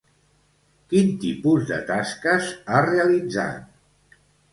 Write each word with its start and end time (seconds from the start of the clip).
Quin 0.93 1.11
tipus 1.25 1.67
de 1.71 1.77
tasques 1.89 2.47
ha 2.73 2.81
realitzat? 2.87 4.23